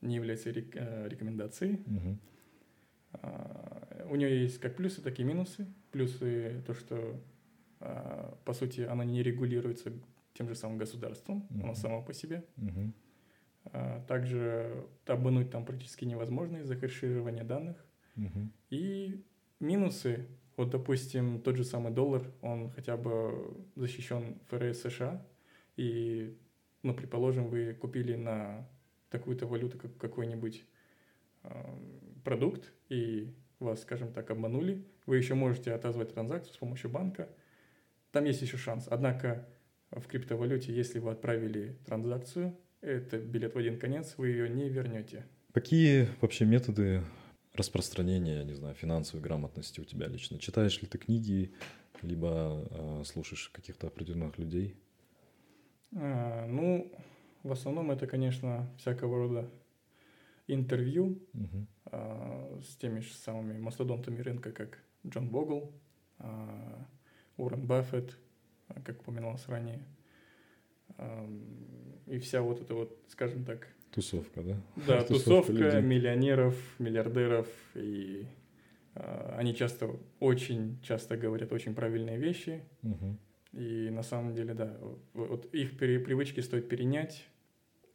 не 0.00 0.16
является 0.16 0.50
рек- 0.50 0.74
э, 0.74 1.08
рекомендацией. 1.08 1.80
Угу. 1.86 2.18
У 4.10 4.16
нее 4.16 4.42
есть 4.42 4.58
как 4.58 4.74
плюсы, 4.74 5.00
так 5.00 5.18
и 5.20 5.22
минусы. 5.24 5.66
Плюсы 5.92 6.60
то, 6.66 6.74
что 6.74 7.20
а, 7.80 8.36
по 8.44 8.52
сути, 8.52 8.80
она 8.80 9.04
не 9.04 9.22
регулируется 9.22 9.92
тем 10.34 10.48
же 10.48 10.54
самым 10.54 10.78
государством, 10.78 11.46
uh-huh. 11.50 11.62
она 11.62 11.74
сама 11.74 12.02
по 12.02 12.12
себе. 12.12 12.44
Uh-huh. 12.56 14.06
Также 14.06 14.86
обмануть 15.06 15.50
там 15.50 15.64
практически 15.64 16.04
невозможно 16.04 16.58
из-за 16.58 16.76
хеширования 16.76 17.44
данных. 17.44 17.76
Uh-huh. 18.16 18.48
И 18.70 19.24
минусы, 19.60 20.26
вот, 20.60 20.68
допустим, 20.68 21.40
тот 21.40 21.56
же 21.56 21.64
самый 21.64 21.90
доллар, 21.90 22.22
он 22.42 22.70
хотя 22.70 22.98
бы 22.98 23.56
защищен 23.76 24.38
ФРС 24.48 24.82
США, 24.82 25.26
и, 25.78 26.36
ну, 26.82 26.92
предположим, 26.92 27.48
вы 27.48 27.72
купили 27.72 28.14
на 28.14 28.68
такую-то 29.08 29.46
валюту, 29.46 29.78
как 29.78 29.96
какой-нибудь 29.96 30.62
э, 31.44 31.48
продукт, 32.24 32.74
и 32.90 33.34
вас, 33.58 33.80
скажем 33.80 34.12
так, 34.12 34.30
обманули, 34.30 34.84
вы 35.06 35.16
еще 35.16 35.32
можете 35.32 35.72
отозвать 35.72 36.12
транзакцию 36.12 36.52
с 36.52 36.58
помощью 36.58 36.90
банка, 36.90 37.30
там 38.12 38.26
есть 38.26 38.42
еще 38.42 38.58
шанс. 38.58 38.86
Однако 38.86 39.48
в 39.90 40.06
криптовалюте, 40.08 40.74
если 40.74 40.98
вы 40.98 41.12
отправили 41.12 41.78
транзакцию, 41.86 42.54
это 42.82 43.16
билет 43.16 43.54
в 43.54 43.58
один 43.58 43.78
конец, 43.78 44.12
вы 44.18 44.28
ее 44.28 44.50
не 44.50 44.68
вернете. 44.68 45.24
Какие 45.54 46.08
вообще 46.20 46.44
методы 46.44 47.00
распространения, 47.54 48.38
я 48.38 48.44
не 48.44 48.54
знаю, 48.54 48.74
финансовой 48.74 49.22
грамотности 49.22 49.80
у 49.80 49.84
тебя 49.84 50.06
лично? 50.06 50.38
Читаешь 50.38 50.80
ли 50.80 50.88
ты 50.88 50.98
книги, 50.98 51.52
либо 52.02 52.66
э, 52.70 53.02
слушаешь 53.04 53.48
каких-то 53.50 53.88
определенных 53.88 54.38
людей? 54.38 54.76
А, 55.96 56.46
ну, 56.46 56.92
в 57.42 57.52
основном 57.52 57.90
это, 57.90 58.06
конечно, 58.06 58.70
всякого 58.78 59.18
рода 59.18 59.50
интервью 60.46 61.22
угу. 61.32 61.66
а, 61.86 62.60
с 62.62 62.76
теми 62.76 63.00
же 63.00 63.12
самыми 63.14 63.58
мастодонтами 63.58 64.20
рынка, 64.20 64.52
как 64.52 64.78
Джон 65.06 65.28
Богл, 65.28 65.72
а, 66.18 66.86
Уоррен 67.36 67.66
Баффет, 67.66 68.16
как 68.84 69.00
упоминалось 69.00 69.46
ранее. 69.48 69.84
И 72.06 72.18
вся 72.18 72.42
вот 72.42 72.60
эта 72.60 72.74
вот, 72.74 72.98
скажем 73.08 73.44
так... 73.44 73.68
Тусовка, 73.92 74.42
да? 74.42 74.56
Да, 74.86 75.02
тусовка, 75.04 75.52
тусовка 75.52 75.80
миллионеров, 75.80 76.56
миллиардеров. 76.78 77.48
И 77.74 78.26
э, 78.94 79.34
они 79.36 79.54
часто, 79.54 79.90
очень 80.20 80.78
часто 80.82 81.16
говорят 81.16 81.52
очень 81.52 81.74
правильные 81.74 82.18
вещи. 82.18 82.62
Угу. 82.82 83.16
И 83.52 83.90
на 83.90 84.02
самом 84.02 84.34
деле, 84.34 84.54
да, 84.54 84.76
вот 85.12 85.46
их 85.52 85.76
привычки 85.76 86.40
стоит 86.40 86.68
перенять. 86.68 87.26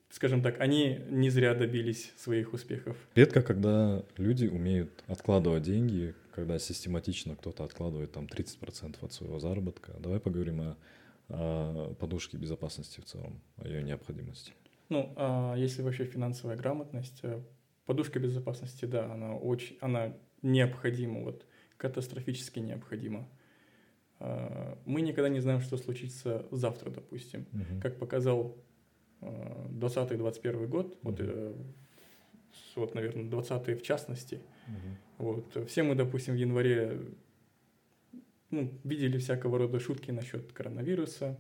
Скажем 0.10 0.42
так, 0.42 0.60
они 0.62 1.00
не 1.10 1.30
зря 1.30 1.54
добились 1.56 2.12
своих 2.18 2.54
успехов. 2.54 2.98
Редко, 3.16 3.42
когда 3.42 4.04
люди 4.18 4.48
умеют 4.48 5.04
откладывать 5.08 5.64
деньги, 5.64 6.14
когда 6.32 6.60
систематично 6.60 7.36
кто-то 7.36 7.64
откладывает 7.64 8.12
там 8.12 8.26
30% 8.26 8.98
от 9.02 9.14
своего 9.14 9.40
заработка. 9.40 9.94
Давай 10.00 10.20
поговорим 10.20 10.62
о, 10.62 10.78
о 11.30 11.94
подушке 11.96 12.38
безопасности 12.38 13.00
в 13.00 13.06
целом, 13.06 13.42
о 13.58 13.68
ее 13.68 13.82
необходимости. 13.82 14.54
Ну, 14.90 15.14
а 15.16 15.56
если 15.56 15.82
вообще 15.82 16.06
финансовая 16.06 16.56
грамотность, 16.56 17.20
э, 17.24 17.42
подушка 17.86 18.20
безопасности, 18.20 18.86
да, 18.86 19.12
она 19.12 19.36
очень, 19.36 19.78
она 19.82 20.14
необходима, 20.42 21.22
вот 21.22 21.46
катастрофически 21.78 22.60
необходима. 22.60 23.28
А, 24.20 24.78
мы 24.86 25.02
никогда 25.02 25.30
не 25.30 25.40
знаем, 25.40 25.62
что 25.62 25.78
случится 25.78 26.46
завтра, 26.52 26.90
допустим. 26.92 27.48
Угу. 27.52 27.82
Как 27.82 27.98
показал 28.00 28.58
2020-2021 29.22 30.64
э, 30.64 30.68
год, 30.68 30.86
угу. 30.86 30.98
вот, 31.02 31.16
э, 31.20 31.54
вот, 32.76 32.96
наверное, 32.96 33.30
20 33.30 33.80
в 33.80 33.82
частности, 33.82 34.42
угу 34.68 34.98
вот. 35.18 35.68
Все 35.68 35.84
мы, 35.84 35.96
допустим, 35.96 36.34
в 36.34 36.38
январе 36.38 37.00
ну, 38.50 38.72
видели 38.84 39.18
всякого 39.18 39.58
рода 39.58 39.80
шутки 39.80 40.12
насчет 40.12 40.52
коронавируса, 40.52 41.38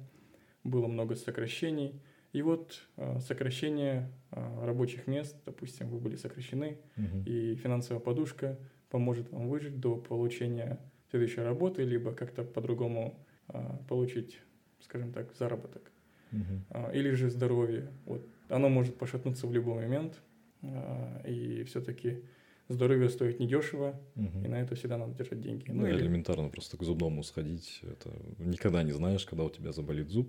было 0.63 0.87
много 0.87 1.15
сокращений. 1.15 2.01
И 2.35 2.41
вот 2.41 2.81
э, 2.97 3.19
сокращение 3.21 4.11
э, 4.31 4.65
рабочих 4.65 5.07
мест, 5.07 5.37
допустим, 5.45 5.87
вы 5.87 5.99
были 5.99 6.17
сокращены, 6.17 6.79
угу. 6.97 7.23
и 7.25 7.55
финансовая 7.55 8.01
подушка 8.01 8.59
поможет 8.89 9.31
вам 9.31 9.47
выжить 9.47 9.79
до 9.79 9.95
получения 9.95 10.77
следующей 11.09 11.39
работы, 11.39 11.83
либо 11.83 12.11
как-то 12.11 12.43
по-другому 12.43 13.17
э, 13.47 13.77
получить, 13.87 14.41
скажем 14.81 15.13
так, 15.13 15.33
заработок. 15.33 15.89
Угу. 16.33 16.91
Или 16.91 17.11
же 17.11 17.29
здоровье. 17.29 17.89
Вот. 18.03 18.27
Оно 18.49 18.67
может 18.67 18.97
пошатнуться 18.97 19.47
в 19.47 19.53
любой 19.53 19.75
момент, 19.75 20.21
и 21.25 21.63
все-таки 21.67 22.25
здоровье 22.67 23.07
стоит 23.07 23.39
недешево, 23.39 23.97
угу. 24.17 24.43
и 24.43 24.47
на 24.49 24.55
это 24.55 24.75
всегда 24.75 24.97
надо 24.97 25.13
держать 25.13 25.39
деньги. 25.39 25.69
Ну, 25.69 25.83
ну 25.83 25.87
или... 25.87 26.01
элементарно 26.01 26.49
просто 26.49 26.75
к 26.75 26.83
зубному 26.83 27.23
сходить. 27.23 27.79
Это 27.83 28.11
никогда 28.39 28.83
не 28.83 28.91
знаешь, 28.91 29.23
когда 29.23 29.45
у 29.45 29.49
тебя 29.49 29.71
заболит 29.71 30.09
зуб. 30.09 30.27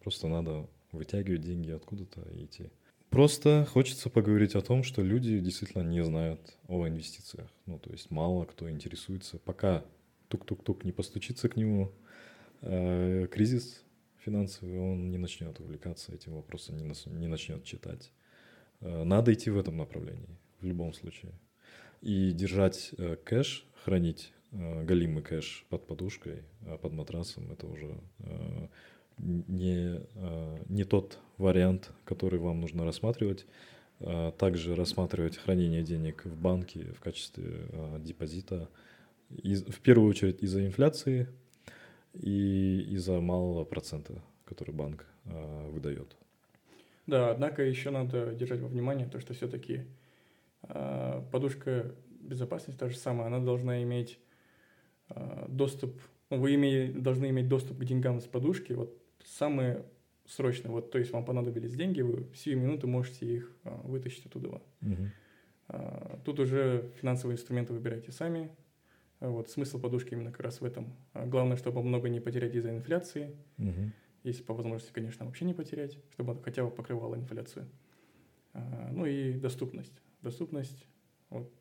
Просто 0.00 0.28
надо 0.28 0.66
вытягивать 0.94 1.42
деньги 1.42 1.70
откуда-то 1.70 2.22
и 2.30 2.44
идти. 2.44 2.70
Просто 3.10 3.64
хочется 3.70 4.10
поговорить 4.10 4.56
о 4.56 4.60
том, 4.60 4.82
что 4.82 5.00
люди 5.02 5.38
действительно 5.38 5.82
не 5.82 6.02
знают 6.04 6.56
о 6.66 6.88
инвестициях. 6.88 7.48
Ну, 7.66 7.78
то 7.78 7.92
есть 7.92 8.10
мало 8.10 8.44
кто 8.44 8.68
интересуется. 8.68 9.38
Пока 9.38 9.84
тук-тук-тук 10.28 10.84
не 10.84 10.90
постучится 10.90 11.48
к 11.48 11.56
нему 11.56 11.92
э, 12.62 13.28
кризис 13.30 13.84
финансовый, 14.18 14.78
он 14.78 15.10
не 15.10 15.18
начнет 15.18 15.60
увлекаться 15.60 16.12
этим 16.12 16.34
вопросом, 16.34 16.76
не, 16.76 16.92
не 17.16 17.28
начнет 17.28 17.62
читать. 17.62 18.10
Э, 18.80 19.04
надо 19.04 19.32
идти 19.32 19.50
в 19.50 19.58
этом 19.58 19.76
направлении 19.76 20.36
в 20.60 20.66
любом 20.66 20.92
случае. 20.92 21.32
И 22.00 22.32
держать 22.32 22.90
э, 22.98 23.16
кэш, 23.24 23.64
хранить 23.84 24.32
э, 24.50 24.84
галимый 24.84 25.22
кэш 25.22 25.66
под 25.68 25.86
подушкой, 25.86 26.42
э, 26.62 26.78
под 26.78 26.92
матрасом, 26.92 27.52
это 27.52 27.66
уже 27.66 28.00
э, 28.18 28.68
не, 29.18 30.00
э, 30.14 30.43
не 30.74 30.84
тот 30.84 31.18
вариант, 31.38 31.92
который 32.04 32.40
вам 32.40 32.60
нужно 32.60 32.84
рассматривать. 32.84 33.46
Э, 34.00 34.32
также 34.36 34.74
рассматривать 34.74 35.36
хранение 35.36 35.82
денег 35.82 36.24
в 36.24 36.36
банке 36.36 36.92
в 36.92 37.00
качестве 37.00 37.68
э, 37.70 37.98
депозита, 38.00 38.68
из, 39.30 39.64
в 39.64 39.80
первую 39.80 40.10
очередь 40.10 40.42
из-за 40.42 40.66
инфляции 40.66 41.28
и 42.12 42.86
из-за 42.90 43.20
малого 43.20 43.64
процента, 43.64 44.20
который 44.44 44.74
банк 44.74 45.06
э, 45.24 45.70
выдает. 45.70 46.16
Да, 47.06 47.30
однако 47.30 47.62
еще 47.62 47.90
надо 47.90 48.34
держать 48.34 48.60
во 48.60 48.68
внимании 48.68 49.04
то, 49.04 49.20
что 49.20 49.34
все-таки 49.34 49.84
подушка 51.30 51.94
безопасности 52.08 52.78
та 52.80 52.88
же 52.88 52.96
самая, 52.96 53.26
она 53.26 53.38
должна 53.38 53.82
иметь 53.82 54.18
доступ, 55.48 56.00
ну, 56.30 56.38
вы 56.38 56.88
должны 56.88 57.28
иметь 57.28 57.46
доступ 57.46 57.78
к 57.78 57.84
деньгам 57.84 58.22
с 58.22 58.24
подушки, 58.24 58.72
вот 58.72 58.96
самые 59.22 59.84
срочные, 60.26 60.70
вот, 60.70 60.90
то 60.90 60.98
есть 60.98 61.12
вам 61.12 61.24
понадобились 61.24 61.74
деньги, 61.74 62.00
вы 62.00 62.24
в 62.24 62.36
сию 62.36 62.58
минуту 62.58 62.88
можете 62.88 63.26
их 63.26 63.50
э, 63.64 63.70
вытащить 63.84 64.26
оттуда. 64.26 64.60
Угу. 64.82 65.08
Э, 65.68 66.16
тут 66.24 66.40
уже 66.40 66.90
финансовые 67.00 67.34
инструменты 67.34 67.72
выбирайте 67.72 68.12
сами, 68.12 68.50
вот 69.20 69.48
смысл 69.48 69.80
подушки 69.80 70.14
именно 70.14 70.30
как 70.30 70.40
раз 70.40 70.60
в 70.60 70.64
этом. 70.64 70.92
Главное, 71.14 71.56
чтобы 71.56 71.82
много 71.82 72.08
не 72.08 72.20
потерять 72.20 72.54
из-за 72.54 72.70
инфляции. 72.70 73.34
Угу 73.58 73.92
если 74.24 74.42
по 74.42 74.54
возможности, 74.54 74.92
конечно, 74.92 75.26
вообще 75.26 75.44
не 75.44 75.54
потерять, 75.54 75.98
чтобы 76.10 76.32
она 76.32 76.40
хотя 76.42 76.64
бы 76.64 76.70
покрывала 76.70 77.14
инфляцию. 77.14 77.68
А, 78.54 78.90
ну 78.90 79.06
и 79.06 79.34
доступность. 79.34 79.92
Доступность– 80.22 80.86
вот 81.30 81.52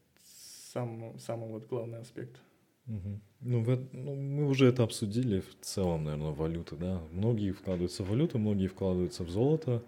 сам, 0.71 1.19
самый 1.19 1.49
вот 1.49 1.67
главный 1.67 1.99
аспект. 1.99 2.39
Ну, 2.85 3.63
в, 3.63 3.87
ну, 3.93 4.15
мы 4.15 4.47
уже 4.47 4.67
это 4.67 4.83
обсудили 4.83 5.39
в 5.39 5.55
целом, 5.61 6.03
наверное, 6.05 6.31
валюты, 6.31 6.75
да. 6.75 7.01
Многие 7.11 7.51
вкладываются 7.51 8.03
в 8.03 8.09
валюту, 8.09 8.39
многие 8.39 8.67
вкладываются 8.67 9.23
в 9.23 9.29
золото. 9.29 9.83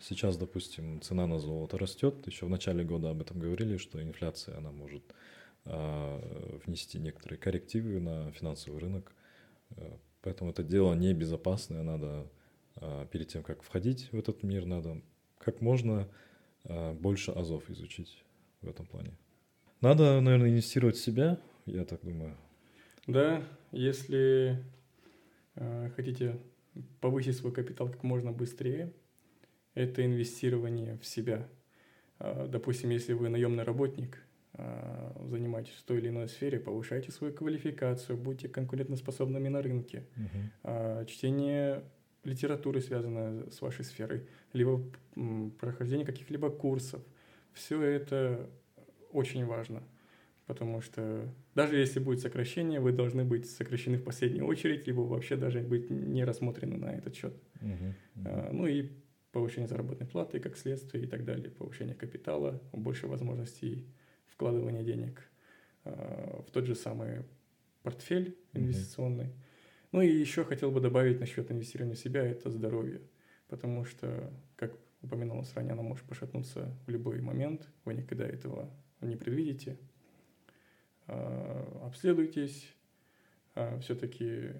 Сейчас, 0.00 0.36
допустим, 0.36 1.00
цена 1.00 1.26
на 1.26 1.38
золото 1.38 1.78
растет. 1.78 2.14
Еще 2.26 2.46
в 2.46 2.50
начале 2.50 2.84
года 2.84 3.10
об 3.10 3.20
этом 3.20 3.38
говорили, 3.38 3.76
что 3.76 4.02
инфляция, 4.02 4.56
она 4.58 4.70
может 4.70 5.02
э, 5.64 6.58
внести 6.66 6.98
некоторые 6.98 7.38
коррективы 7.38 8.00
на 8.00 8.30
финансовый 8.32 8.78
рынок. 8.78 9.12
Э, 9.76 9.96
Поэтому 10.22 10.50
это 10.50 10.62
дело 10.62 10.94
небезопасное, 10.94 11.82
надо 11.82 12.26
а, 12.76 13.06
перед 13.06 13.28
тем, 13.28 13.42
как 13.42 13.62
входить 13.62 14.08
в 14.12 14.18
этот 14.18 14.42
мир, 14.42 14.66
надо 14.66 15.00
как 15.38 15.60
можно 15.60 16.08
а, 16.64 16.92
больше 16.94 17.30
азов 17.30 17.70
изучить 17.70 18.24
в 18.60 18.68
этом 18.68 18.86
плане. 18.86 19.16
Надо, 19.80 20.20
наверное, 20.20 20.50
инвестировать 20.50 20.96
в 20.96 21.04
себя, 21.04 21.38
я 21.68 21.84
так 21.84 22.00
думаю. 22.02 22.36
Да, 23.06 23.42
если 23.72 24.62
э, 25.54 25.90
хотите 25.96 26.38
повысить 27.00 27.36
свой 27.36 27.52
капитал 27.52 27.88
как 27.88 28.02
можно 28.02 28.32
быстрее, 28.32 28.92
это 29.74 30.04
инвестирование 30.04 30.98
в 30.98 31.06
себя. 31.06 31.48
Э, 32.18 32.46
допустим, 32.48 32.90
если 32.90 33.12
вы 33.12 33.28
наемный 33.28 33.64
работник, 33.64 34.18
а, 34.54 35.14
занимаетесь 35.28 35.74
в 35.74 35.82
той 35.84 35.98
или 35.98 36.08
иной 36.08 36.26
сфере, 36.26 36.58
повышайте 36.58 37.12
свою 37.12 37.32
квалификацию, 37.32 38.18
будьте 38.18 38.48
конкурентоспособными 38.48 39.48
на 39.48 39.62
рынке. 39.62 40.04
Uh-huh. 40.64 41.06
Чтение 41.06 41.84
литературы, 42.24 42.80
связанной 42.80 43.52
с 43.52 43.60
вашей 43.60 43.84
сферой, 43.84 44.26
либо 44.52 44.82
прохождение 45.60 46.04
каких-либо 46.04 46.50
курсов. 46.50 47.02
Все 47.52 47.80
это 47.80 48.50
очень 49.12 49.44
важно, 49.46 49.82
потому 50.48 50.80
что 50.80 51.32
даже 51.54 51.76
если 51.76 52.00
будет 52.00 52.20
сокращение, 52.20 52.80
вы 52.80 52.92
должны 52.92 53.24
быть 53.24 53.48
сокращены 53.48 53.98
в 53.98 54.02
последнюю 54.02 54.46
очередь, 54.46 54.86
либо 54.86 55.02
вообще 55.02 55.36
даже 55.36 55.60
быть 55.60 55.90
не 55.90 56.24
рассмотрены 56.24 56.78
на 56.78 56.86
этот 56.86 57.14
счет. 57.14 57.34
Uh-huh. 57.60 57.94
Uh-huh. 58.16 58.52
Ну 58.52 58.66
и 58.66 58.90
повышение 59.30 59.68
заработной 59.68 60.06
платы 60.06 60.40
как 60.40 60.56
следствие 60.56 61.04
и 61.04 61.06
так 61.06 61.24
далее, 61.24 61.50
повышение 61.50 61.94
капитала, 61.94 62.60
больше 62.72 63.06
возможностей 63.06 63.86
вкладывания 64.26 64.82
денег 64.82 65.22
э, 65.84 66.42
в 66.46 66.50
тот 66.50 66.64
же 66.64 66.74
самый 66.74 67.24
портфель 67.82 68.36
инвестиционный. 68.54 69.26
Mm-hmm. 69.26 69.88
Ну 69.92 70.00
и 70.00 70.08
еще 70.08 70.44
хотел 70.44 70.70
бы 70.70 70.80
добавить 70.80 71.20
насчет 71.20 71.50
инвестирования 71.50 71.94
в 71.94 71.98
себя, 71.98 72.22
это 72.22 72.50
здоровье. 72.50 73.02
Потому 73.48 73.84
что, 73.84 74.32
как 74.56 74.76
упоминалось 75.02 75.52
ранее, 75.54 75.72
оно 75.72 75.82
может 75.82 76.04
пошатнуться 76.04 76.74
в 76.86 76.90
любой 76.90 77.20
момент, 77.20 77.68
вы 77.84 77.94
никогда 77.94 78.26
этого 78.26 78.70
не 79.00 79.16
предвидите. 79.16 79.78
Э, 81.08 81.64
обследуйтесь, 81.84 82.68
э, 83.54 83.78
все-таки 83.80 84.52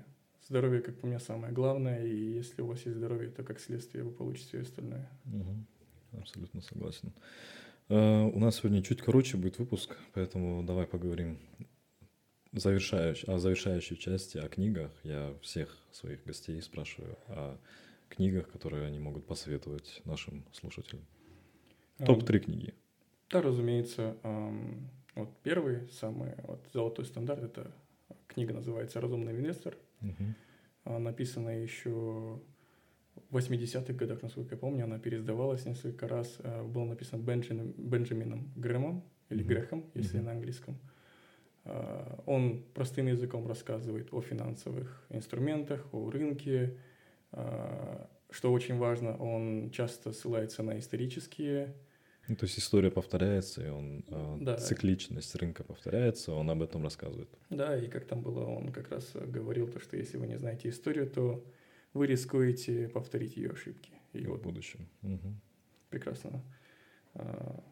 здоровье, 0.49 0.81
как 0.81 0.99
по 0.99 1.07
мне, 1.07 1.20
самое 1.20 1.53
главное, 1.53 2.05
и 2.05 2.14
если 2.14 2.62
у 2.62 2.66
вас 2.66 2.85
есть 2.87 2.96
здоровье, 2.96 3.31
то 3.31 3.44
как 3.44 3.61
следствие 3.61 4.03
вы 4.03 4.11
получите 4.11 4.49
все 4.49 4.61
остальное. 4.62 5.09
Угу. 5.27 6.20
Абсолютно 6.20 6.62
согласен. 6.62 7.12
Э, 7.90 8.23
у 8.23 8.38
нас 8.38 8.57
сегодня 8.57 8.83
чуть 8.83 9.03
короче 9.03 9.37
будет 9.37 9.59
выпуск, 9.59 9.96
поэтому 10.14 10.62
давай 10.62 10.87
поговорим 10.87 11.38
завершающ, 12.53 13.25
о 13.25 13.38
завершающей 13.38 13.96
части, 13.96 14.38
о 14.38 14.49
книгах. 14.49 14.90
Я 15.03 15.35
всех 15.42 15.77
своих 15.92 16.25
гостей 16.25 16.61
спрашиваю 16.62 17.18
о 17.27 17.59
книгах, 18.09 18.51
которые 18.51 18.87
они 18.87 18.99
могут 18.99 19.27
посоветовать 19.27 20.01
нашим 20.07 20.44
слушателям. 20.53 21.05
А, 21.99 22.07
Топ-3 22.07 22.38
книги. 22.38 22.75
Да, 23.29 23.42
разумеется. 23.42 24.16
Вот 25.18 25.31
первый, 25.42 25.88
самый 25.90 26.35
вот, 26.44 26.64
золотой 26.72 27.04
стандарт, 27.04 27.42
это 27.42 27.72
книга 28.28 28.54
называется 28.54 29.00
«Разумный 29.00 29.33
инвестор». 29.33 29.76
Угу. 30.00 30.98
Написана 31.00 31.61
еще 31.61 32.40
в 33.31 33.37
80-х 33.37 33.92
годах, 33.94 34.22
насколько 34.22 34.54
я 34.54 34.59
помню, 34.61 34.85
она 34.85 35.00
переиздавалась 35.00 35.66
несколько 35.66 36.07
раз. 36.07 36.38
Э, 36.38 36.62
было 36.62 36.85
написано 36.85 37.20
Бенджин, 37.20 37.74
Бенджамином 37.76 38.52
Грэмом, 38.54 39.02
или 39.28 39.42
mm-hmm. 39.42 39.48
Грехом, 39.48 39.90
если 39.94 40.20
mm-hmm. 40.20 40.22
на 40.22 40.31
английском. 40.31 40.78
Э, 41.64 42.20
он 42.26 42.62
простым 42.74 43.09
языком 43.09 43.48
рассказывает 43.48 44.14
о 44.14 44.20
финансовых 44.20 45.04
инструментах, 45.11 45.85
о 45.92 46.11
рынке. 46.11 46.78
Э, 47.33 48.07
что 48.31 48.52
очень 48.52 48.76
важно, 48.76 49.16
он 49.16 49.70
часто 49.72 50.12
ссылается 50.12 50.62
на 50.62 50.78
исторические 50.78 51.74
ну, 52.29 52.37
то 52.37 52.45
есть 52.45 52.59
история 52.59 52.91
повторяется, 52.91 53.67
и 53.67 53.69
он 53.69 54.05
да. 54.41 54.57
цикличность 54.57 55.35
рынка 55.35 55.64
повторяется, 55.64 56.33
он 56.33 56.51
об 56.51 56.62
этом 56.62 56.85
рассказывает. 56.85 57.29
Да, 57.49 57.77
и 57.77 57.88
как 57.88 58.05
там 58.05 58.23
было, 58.23 58.45
он 58.45 58.71
как 58.71 58.91
раз 58.91 59.12
говорил 59.14 59.67
то, 59.67 59.81
что 59.81 59.97
если 59.97 60.19
вы 60.19 60.27
не 60.27 60.38
знаете 60.38 60.69
историю, 60.69 61.09
то 61.09 61.43
вы 61.95 62.07
рискуете 62.07 62.88
повторить 62.88 63.37
ее 63.37 63.51
ошибки. 63.51 63.93
И 64.12 64.25
в 64.25 64.31
вот 64.31 64.43
будущем. 64.43 64.88
Угу. 65.03 65.35
Прекрасно. 65.91 66.43
А, 67.14 67.62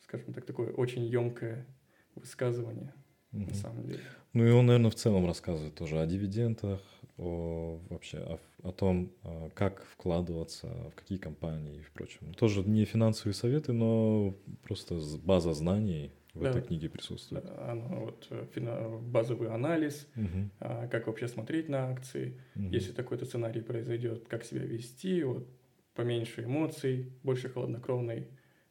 скажем 0.00 0.32
так, 0.32 0.44
такое 0.44 0.72
очень 0.72 1.04
емкое 1.04 1.66
высказывание 2.14 2.92
угу. 3.32 3.46
на 3.46 3.54
самом 3.54 3.86
деле. 3.86 4.02
Ну 4.32 4.46
и 4.46 4.50
он, 4.50 4.66
наверное, 4.66 4.90
в 4.90 4.96
целом 4.96 5.26
рассказывает 5.26 5.74
тоже 5.74 6.00
о 6.00 6.06
дивидендах, 6.06 6.80
о 7.20 7.80
вообще 7.90 8.18
о, 8.18 8.38
о 8.62 8.72
том, 8.72 9.10
а, 9.22 9.50
как 9.54 9.84
вкладываться, 9.84 10.68
в 10.90 10.94
какие 10.94 11.18
компании 11.18 11.78
и 11.78 11.82
впрочем. 11.82 12.32
Тоже 12.34 12.62
не 12.62 12.84
финансовые 12.84 13.34
советы, 13.34 13.72
но 13.72 14.34
просто 14.62 14.98
база 15.22 15.52
знаний 15.52 16.12
в 16.34 16.42
да. 16.42 16.50
этой 16.50 16.62
книге 16.62 16.88
присутствует. 16.88 17.44
Оно 17.58 18.06
вот 18.06 18.26
э, 18.30 18.98
базовый 19.02 19.50
анализ, 19.50 20.06
угу. 20.16 20.50
как 20.58 21.06
вообще 21.08 21.28
смотреть 21.28 21.68
на 21.68 21.90
акции, 21.90 22.40
угу. 22.54 22.68
если 22.70 22.92
такой-то 22.92 23.24
сценарий 23.24 23.60
произойдет, 23.60 24.26
как 24.28 24.44
себя 24.44 24.62
вести, 24.62 25.24
вот 25.24 25.46
поменьше 25.94 26.44
эмоций, 26.44 27.12
больше 27.22 27.48
холоднокровной 27.48 28.28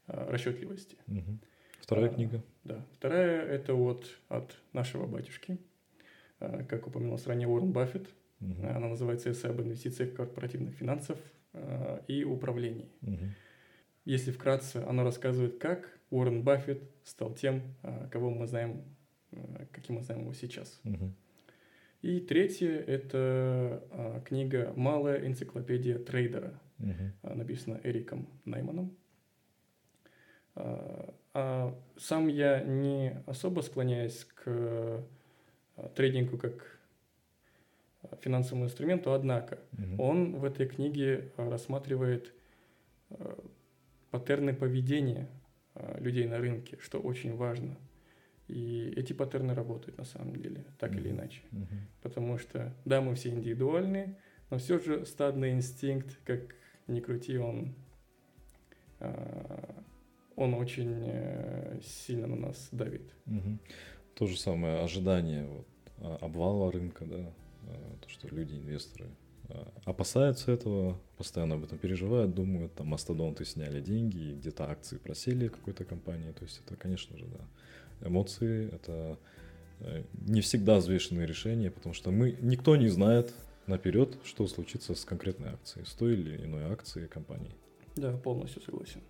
а, 0.07 0.31
расчетливости. 0.31 0.97
Угу. 1.07 1.39
Вторая 1.81 2.09
а, 2.09 2.13
книга. 2.13 2.43
Да. 2.63 2.85
Вторая 2.93 3.45
это 3.45 3.73
вот 3.73 4.05
от 4.27 4.55
нашего 4.73 5.05
батюшки, 5.05 5.59
а, 6.39 6.63
как 6.63 6.87
упоминалось 6.87 7.27
ранее, 7.27 7.47
Уоррен 7.47 7.71
Баффет. 7.71 8.09
Угу. 8.41 8.67
Она 8.67 8.87
называется 8.87 9.31
«Эссе 9.31 9.47
об 9.49 9.61
инвестициях 9.61 10.13
корпоративных 10.13 10.75
финансов 10.75 11.17
и 12.07 12.23
управлении». 12.23 12.89
Угу. 13.01 13.25
Если 14.05 14.31
вкратце, 14.31 14.77
оно 14.87 15.03
рассказывает, 15.03 15.59
как 15.59 15.99
Уоррен 16.09 16.41
Баффет 16.41 16.81
стал 17.03 17.33
тем, 17.35 17.61
а, 17.83 18.07
кого 18.07 18.31
мы 18.31 18.47
знаем, 18.47 18.83
а, 19.31 19.67
каким 19.71 19.97
мы 19.97 20.01
знаем 20.01 20.21
его 20.21 20.33
сейчас. 20.33 20.81
Угу. 20.83 21.13
И 22.01 22.19
третье– 22.21 22.71
это 22.87 23.83
а, 23.91 24.21
книга 24.21 24.73
«Малая 24.75 25.27
энциклопедия 25.27 25.99
трейдера», 25.99 26.59
угу. 26.79 27.35
написана 27.35 27.79
Эриком 27.83 28.27
Найманом. 28.45 28.95
А 30.55 31.79
сам 31.95 32.27
я 32.27 32.63
не 32.63 33.21
особо 33.27 33.61
склоняюсь 33.61 34.25
к 34.25 35.05
трейдингу 35.95 36.39
как 36.39 36.78
финансовому 38.21 38.65
инструменту, 38.65 39.13
однако 39.13 39.59
угу. 39.73 40.03
он 40.03 40.35
в 40.37 40.45
этой 40.45 40.67
книге 40.67 41.31
рассматривает 41.37 42.33
паттерны 44.11 44.53
поведения 44.53 45.27
а, 45.75 45.97
людей 45.99 46.25
на 46.27 46.37
рынке, 46.37 46.77
что 46.81 46.99
очень 46.99 47.35
важно. 47.35 47.77
И 48.47 48.91
эти 48.95 49.13
паттерны 49.13 49.53
работают 49.53 49.97
на 49.97 50.05
самом 50.05 50.35
деле, 50.35 50.65
так 50.79 50.91
mm-hmm. 50.91 50.99
или 50.99 51.09
иначе. 51.11 51.41
Mm-hmm. 51.51 51.79
Потому 52.01 52.37
что, 52.39 52.75
да, 52.85 52.99
мы 52.99 53.13
все 53.13 53.29
индивидуальны, 53.29 54.17
но 54.49 54.57
все 54.57 54.79
же 54.79 55.05
стадный 55.05 55.51
инстинкт, 55.51 56.17
как 56.25 56.55
ни 56.87 56.99
крути, 56.99 57.37
он, 57.37 57.75
он 60.35 60.55
очень 60.55 61.03
э, 61.05 61.79
сильно 61.83 62.25
на 62.25 62.35
нас 62.35 62.69
давит. 62.71 63.13
Mm-hmm. 63.27 63.59
То 64.15 64.25
же 64.25 64.39
самое 64.39 64.79
ожидание 64.79 65.45
вот, 65.45 65.67
а, 65.99 66.17
обвала 66.21 66.71
рынка, 66.71 67.05
да, 67.05 67.31
то, 68.01 68.09
что 68.09 68.27
люди, 68.27 68.53
инвесторы 68.53 69.09
опасаются 69.85 70.51
этого, 70.51 70.99
постоянно 71.17 71.55
об 71.55 71.63
этом 71.63 71.77
переживают, 71.77 72.35
думают, 72.35 72.75
там 72.75 72.87
мастодонты 72.87 73.45
сняли 73.45 73.81
деньги, 73.81 74.33
где-то 74.33 74.69
акции 74.69 74.97
просели 74.97 75.47
какой-то 75.47 75.85
компании. 75.85 76.31
То 76.31 76.43
есть 76.43 76.61
это, 76.65 76.75
конечно 76.75 77.17
же, 77.17 77.25
да. 77.25 78.07
Эмоции— 78.07 78.71
это 78.73 79.17
э, 79.79 80.03
не 80.13 80.41
всегда 80.41 80.77
взвешенные 80.77 81.25
решения, 81.25 81.71
потому 81.71 81.93
что 81.93 82.11
мы, 82.11 82.37
никто 82.41 82.75
не 82.75 82.89
знает 82.89 83.33
наперед, 83.65 84.17
что 84.23 84.47
случится 84.47 84.93
с 84.93 85.03
конкретной 85.03 85.49
акцией, 85.49 85.85
с 85.85 85.93
той 85.93 86.13
или 86.13 86.45
иной 86.45 86.65
акцией 86.65 87.07
компании. 87.07 87.55
Да, 87.95 88.15
полностью 88.17 88.61
согласен. 88.61 89.01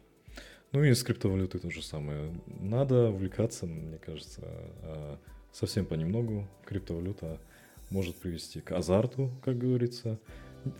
Ну 0.72 0.84
и 0.84 0.94
с 0.94 1.04
криптовалютой 1.04 1.60
то 1.60 1.70
же 1.70 1.82
самое. 1.82 2.34
Надо 2.48 3.10
увлекаться, 3.10 3.66
мне 3.66 3.98
кажется, 3.98 5.20
совсем 5.52 5.86
понемногу. 5.86 6.48
Криптовалюта 6.66 7.40
может 7.90 8.16
привести 8.16 8.62
к 8.62 8.72
азарту, 8.72 9.32
как 9.44 9.58
говорится. 9.58 10.20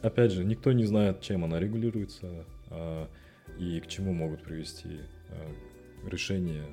Опять 0.02 0.32
же, 0.32 0.44
никто 0.44 0.72
не 0.72 0.84
знает, 0.84 1.22
чем 1.22 1.44
она 1.44 1.60
регулируется 1.60 2.46
а, 2.70 3.10
и 3.58 3.80
к 3.80 3.88
чему 3.88 4.14
могут 4.14 4.44
привести 4.44 5.00
а, 5.30 6.10
решения 6.10 6.66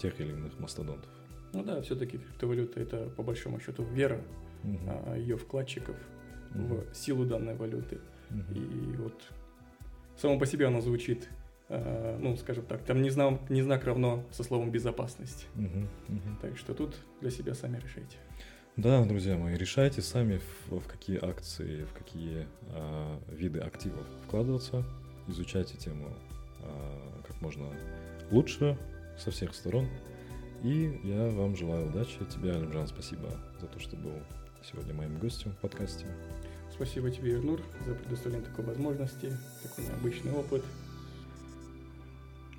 тех 0.00 0.20
или 0.20 0.30
иных 0.30 0.58
мастодонтов. 0.58 1.10
Ну 1.52 1.62
да, 1.64 1.80
все-таки 1.82 2.18
криптовалюта 2.18 2.80
это 2.80 3.08
по 3.16 3.22
большому 3.22 3.60
счету 3.60 3.84
вера 3.84 4.22
угу. 4.64 5.14
ее 5.14 5.36
вкладчиков 5.36 5.96
угу. 6.54 6.84
в 6.90 6.94
силу 6.94 7.24
данной 7.24 7.54
валюты. 7.54 8.00
Угу. 8.30 8.58
И 8.58 8.96
вот 8.96 9.22
само 10.16 10.38
по 10.38 10.46
себе 10.46 10.66
она 10.66 10.80
звучит 10.80 11.28
Э, 11.74 12.18
ну, 12.20 12.36
скажем 12.36 12.66
так, 12.66 12.82
там 12.82 13.00
не 13.00 13.08
знак, 13.08 13.48
не 13.48 13.62
знак 13.62 13.84
равно 13.84 14.26
со 14.30 14.42
словом 14.42 14.70
безопасность. 14.70 15.46
Угу, 15.56 15.88
угу. 16.08 16.36
Так 16.42 16.58
что 16.58 16.74
тут 16.74 16.96
для 17.22 17.30
себя 17.30 17.54
сами 17.54 17.78
решайте. 17.78 18.18
Да, 18.78 19.04
друзья 19.04 19.36
мои, 19.36 19.54
решайте 19.54 20.00
сами, 20.00 20.38
в, 20.38 20.78
в 20.78 20.86
какие 20.88 21.22
акции, 21.22 21.84
в 21.84 21.92
какие 21.92 22.48
э, 22.70 23.18
виды 23.28 23.58
активов 23.58 24.06
вкладываться, 24.24 24.82
изучайте 25.28 25.76
тему 25.76 26.08
э, 26.60 27.22
как 27.26 27.38
можно 27.42 27.66
лучше 28.30 28.78
со 29.18 29.30
всех 29.30 29.54
сторон. 29.54 29.88
И 30.62 30.98
я 31.04 31.28
вам 31.28 31.54
желаю 31.54 31.88
удачи. 31.88 32.16
Тебе, 32.34 32.52
Алимжан, 32.52 32.86
спасибо 32.86 33.28
за 33.60 33.66
то, 33.66 33.78
что 33.78 33.94
был 33.96 34.14
сегодня 34.64 34.94
моим 34.94 35.18
гостем 35.18 35.52
в 35.52 35.58
подкасте. 35.58 36.06
Спасибо 36.72 37.10
тебе, 37.10 37.34
Ирнур, 37.34 37.60
за 37.86 37.94
предоставление 37.94 38.48
такой 38.48 38.64
возможности, 38.64 39.36
такой 39.62 39.84
необычный 39.84 40.32
опыт. 40.32 40.64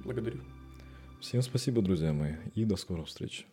Благодарю. 0.06 0.41
Всем 1.21 1.41
спасибо, 1.41 1.82
друзья 1.82 2.13
мои, 2.13 2.34
и 2.54 2.65
до 2.65 2.76
скорых 2.76 3.08
встреч. 3.08 3.47